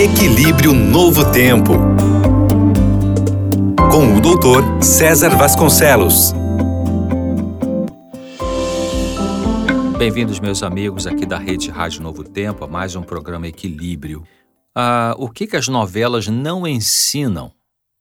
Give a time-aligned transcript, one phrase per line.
[0.00, 1.74] Equilíbrio Novo Tempo.
[3.92, 6.32] Com o doutor César Vasconcelos.
[9.98, 14.26] Bem-vindos, meus amigos, aqui da Rede Rádio Novo Tempo, a mais um programa Equilíbrio.
[14.74, 17.52] Ah, o que, que as novelas não ensinam?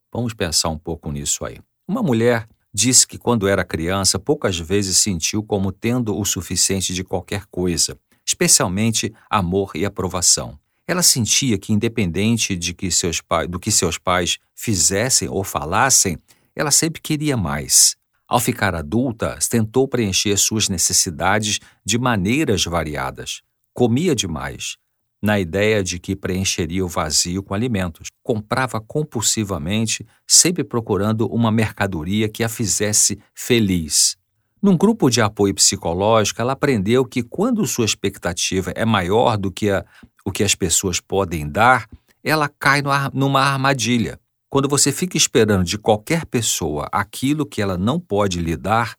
[0.09, 1.57] Vamos pensar um pouco nisso aí.
[1.85, 7.03] Uma mulher disse que quando era criança poucas vezes sentiu como tendo o suficiente de
[7.03, 10.57] qualquer coisa, especialmente amor e aprovação.
[10.89, 16.17] Ela sentia que, independente de que seus do que seus pais fizessem ou falassem,
[16.55, 17.95] ela sempre queria mais.
[18.27, 23.43] Ao ficar adulta, tentou preencher suas necessidades de maneiras variadas.
[23.71, 24.77] Comia demais,
[25.21, 28.07] na ideia de que preencheria o vazio com alimentos.
[28.23, 34.17] Comprava compulsivamente, sempre procurando uma mercadoria que a fizesse feliz.
[34.61, 39.69] Num grupo de apoio psicológico, ela aprendeu que quando sua expectativa é maior do que
[39.69, 39.85] a,
[40.29, 41.87] o que as pessoas podem dar,
[42.23, 42.81] ela cai
[43.13, 44.19] numa armadilha.
[44.49, 48.95] Quando você fica esperando de qualquer pessoa aquilo que ela não pode lhe dar,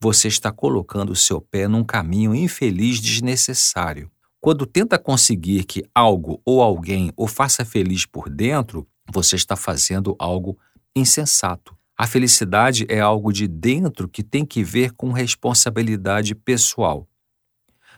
[0.00, 4.10] você está colocando o seu pé num caminho infeliz desnecessário.
[4.40, 10.16] Quando tenta conseguir que algo ou alguém o faça feliz por dentro, você está fazendo
[10.18, 10.58] algo
[10.96, 11.76] insensato.
[11.96, 17.06] A felicidade é algo de dentro que tem que ver com responsabilidade pessoal.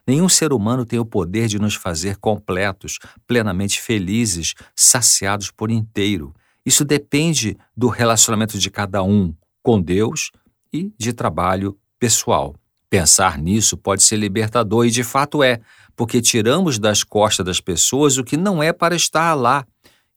[0.06, 6.34] Nenhum ser humano tem o poder de nos fazer completos, plenamente felizes, saciados por inteiro.
[6.64, 10.30] Isso depende do relacionamento de cada um com Deus
[10.72, 12.54] e de trabalho pessoal.
[12.90, 15.60] Pensar nisso pode ser libertador e de fato é,
[15.96, 19.66] porque tiramos das costas das pessoas o que não é para estar lá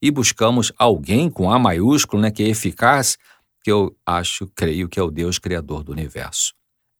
[0.00, 3.16] e buscamos alguém com A maiúsculo, né, que é eficaz,
[3.64, 6.54] que eu acho, creio que é o Deus Criador do universo.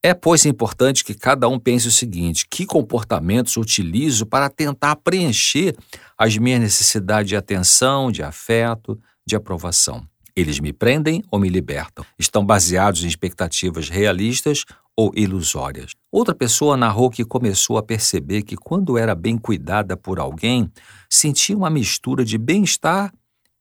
[0.08, 5.76] É, pois, importante que cada um pense o seguinte: que comportamentos utilizo para tentar preencher
[6.16, 10.08] as minhas necessidades de atenção, de afeto, de aprovação?
[10.34, 12.06] Eles me prendem ou me libertam?
[12.18, 14.64] Estão baseados em expectativas realistas
[14.96, 15.92] ou ilusórias?
[16.10, 20.72] Outra pessoa narrou que começou a perceber que, quando era bem cuidada por alguém,
[21.10, 23.12] sentia uma mistura de bem-estar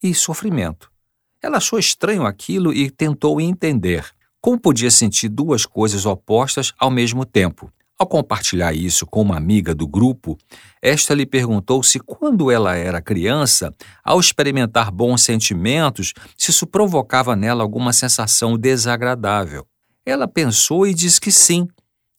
[0.01, 0.89] e sofrimento.
[1.43, 4.15] Ela achou estranho aquilo e tentou entender
[4.47, 7.69] como podia sentir duas coisas opostas ao mesmo tempo.
[7.99, 10.37] Ao compartilhar isso com uma amiga do grupo,
[10.81, 17.35] esta lhe perguntou se, quando ela era criança, ao experimentar bons sentimentos, se isso provocava
[17.35, 19.67] nela alguma sensação desagradável.
[20.05, 21.67] Ela pensou e disse que sim,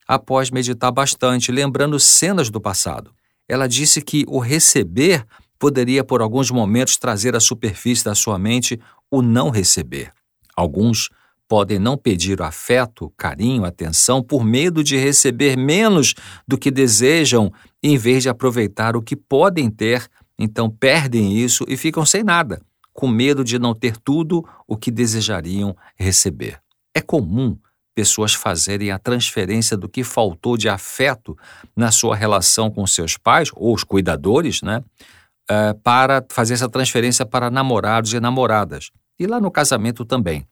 [0.06, 3.10] após meditar bastante, lembrando cenas do passado.
[3.48, 5.24] Ela disse que o receber
[5.58, 8.78] poderia, por alguns momentos, trazer à superfície da sua mente
[9.10, 10.12] o não receber.
[10.54, 11.08] Alguns
[11.48, 16.14] podem não pedir afeto, carinho, atenção por medo de receber menos
[16.46, 17.50] do que desejam,
[17.82, 20.06] em vez de aproveitar o que podem ter,
[20.38, 22.60] então perdem isso e ficam sem nada,
[22.92, 26.60] com medo de não ter tudo o que desejariam receber.
[26.94, 27.56] É comum
[27.94, 31.36] pessoas fazerem a transferência do que faltou de afeto
[31.74, 34.84] na sua relação com seus pais ou os cuidadores, né?
[35.50, 38.90] Uh, para fazer essa transferência para namorados e namoradas.
[39.18, 40.46] E lá no casamento também.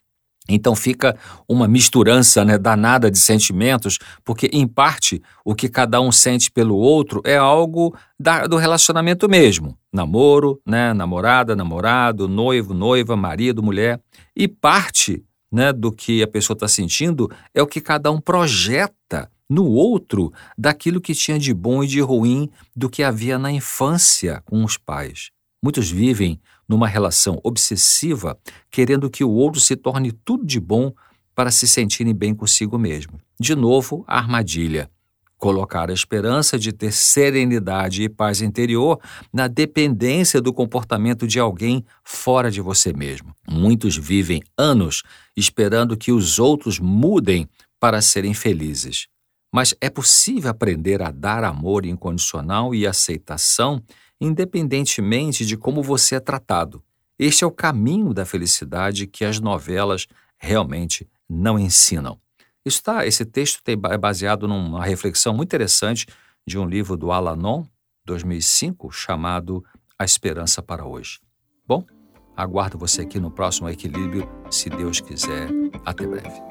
[0.48, 1.16] Então fica
[1.48, 6.76] uma misturança né, danada de sentimentos, porque, em parte, o que cada um sente pelo
[6.76, 9.76] outro é algo da, do relacionamento mesmo.
[9.92, 14.00] Namoro, né, namorada, namorado, noivo, noiva, marido, mulher.
[14.36, 19.30] E parte né, do que a pessoa está sentindo é o que cada um projeta
[19.48, 24.42] no outro daquilo que tinha de bom e de ruim do que havia na infância
[24.44, 25.30] com os pais.
[25.62, 28.38] Muitos vivem numa relação obsessiva,
[28.70, 30.92] querendo que o outro se torne tudo de bom
[31.34, 33.20] para se sentirem bem consigo mesmo.
[33.38, 34.90] De novo, a armadilha.
[35.36, 38.98] Colocar a esperança de ter serenidade e paz interior
[39.30, 43.34] na dependência do comportamento de alguém fora de você mesmo.
[43.46, 45.02] Muitos vivem anos
[45.36, 47.46] esperando que os outros mudem
[47.78, 49.08] para serem felizes.
[49.52, 53.82] Mas é possível aprender a dar amor incondicional e aceitação
[54.20, 56.82] independentemente de como você é tratado.
[57.18, 60.06] Este é o caminho da felicidade que as novelas
[60.38, 62.18] realmente não ensinam.
[62.64, 66.06] Está, esse texto é baseado numa reflexão muito interessante
[66.46, 67.64] de um livro do Alanon,
[68.04, 69.64] 2005, chamado
[69.98, 71.20] A Esperança para Hoje.
[71.66, 71.84] Bom,
[72.36, 75.48] aguardo você aqui no próximo Equilíbrio, se Deus quiser.
[75.84, 76.42] Até breve.